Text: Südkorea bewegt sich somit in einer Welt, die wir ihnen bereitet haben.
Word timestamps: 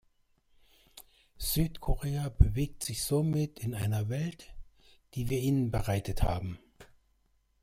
Südkorea 1.37 2.29
bewegt 2.29 2.83
sich 2.83 3.03
somit 3.03 3.59
in 3.59 3.75
einer 3.75 4.09
Welt, 4.09 4.51
die 5.13 5.29
wir 5.29 5.37
ihnen 5.41 5.69
bereitet 5.69 6.23
haben. 6.23 6.57